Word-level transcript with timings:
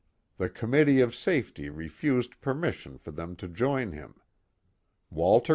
The 0.39 0.49
committee 0.49 0.99
of 0.99 1.13
safety 1.13 1.69
refused 1.69 2.41
permission 2.41 2.97
for 2.97 3.11
them 3.11 3.35
to 3.35 3.47
join 3.47 3.91
him. 3.91 4.19
Walter 5.11 5.49
N. 5.49 5.49